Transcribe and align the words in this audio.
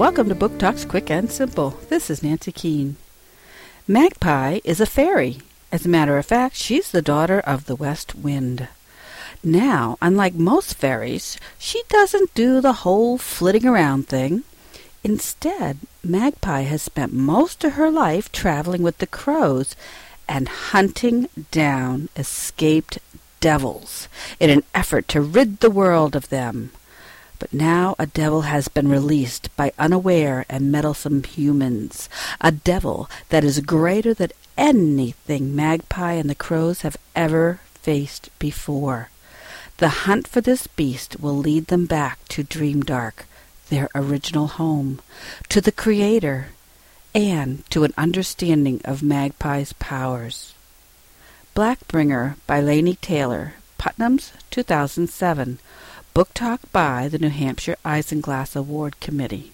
Welcome 0.00 0.30
to 0.30 0.34
Book 0.34 0.58
Talks 0.58 0.86
Quick 0.86 1.10
and 1.10 1.30
Simple. 1.30 1.78
This 1.90 2.08
is 2.08 2.22
Nancy 2.22 2.52
Keene. 2.52 2.96
Magpie 3.86 4.60
is 4.64 4.80
a 4.80 4.86
fairy. 4.86 5.40
As 5.70 5.84
a 5.84 5.90
matter 5.90 6.16
of 6.16 6.24
fact, 6.24 6.56
she's 6.56 6.90
the 6.90 7.02
daughter 7.02 7.40
of 7.40 7.66
the 7.66 7.76
West 7.76 8.14
Wind. 8.14 8.68
Now, 9.44 9.98
unlike 10.00 10.32
most 10.32 10.72
fairies, 10.72 11.38
she 11.58 11.82
doesn't 11.90 12.32
do 12.32 12.62
the 12.62 12.80
whole 12.80 13.18
flitting 13.18 13.66
around 13.66 14.08
thing. 14.08 14.44
Instead, 15.04 15.76
Magpie 16.02 16.62
has 16.62 16.80
spent 16.80 17.12
most 17.12 17.62
of 17.62 17.74
her 17.74 17.90
life 17.90 18.32
traveling 18.32 18.82
with 18.82 18.96
the 18.98 19.06
crows 19.06 19.76
and 20.26 20.48
hunting 20.48 21.28
down 21.50 22.08
escaped 22.16 23.00
devils 23.40 24.08
in 24.40 24.48
an 24.48 24.62
effort 24.74 25.08
to 25.08 25.20
rid 25.20 25.60
the 25.60 25.70
world 25.70 26.16
of 26.16 26.30
them. 26.30 26.70
But 27.40 27.54
now 27.54 27.96
a 27.98 28.06
devil 28.06 28.42
has 28.42 28.68
been 28.68 28.88
released 28.88 29.48
by 29.56 29.72
unaware 29.78 30.44
and 30.48 30.70
meddlesome 30.70 31.24
humans, 31.24 32.08
a 32.40 32.52
devil 32.52 33.10
that 33.30 33.42
is 33.42 33.58
greater 33.60 34.14
than 34.14 34.30
anything 34.58 35.56
Magpie 35.56 36.12
and 36.12 36.28
the 36.28 36.34
crows 36.34 36.82
have 36.82 36.98
ever 37.16 37.60
faced 37.74 38.28
before. 38.38 39.08
The 39.78 40.04
hunt 40.04 40.28
for 40.28 40.42
this 40.42 40.66
beast 40.66 41.18
will 41.18 41.36
lead 41.36 41.68
them 41.68 41.86
back 41.86 42.18
to 42.28 42.44
Dreamdark, 42.44 43.24
their 43.70 43.88
original 43.94 44.46
home, 44.46 45.00
to 45.48 45.62
the 45.62 45.72
Creator, 45.72 46.48
and 47.14 47.68
to 47.70 47.84
an 47.84 47.94
understanding 47.96 48.82
of 48.84 49.02
Magpie's 49.02 49.72
powers. 49.72 50.52
Blackbringer 51.56 52.36
by 52.46 52.60
Laini 52.60 53.00
Taylor, 53.00 53.54
Putnam's 53.78 54.32
2007. 54.50 55.58
Book 56.12 56.34
Talk 56.34 56.60
by 56.72 57.06
the 57.06 57.20
New 57.20 57.28
Hampshire 57.28 57.76
Isinglass 57.84 58.56
Award 58.56 58.98
Committee. 58.98 59.52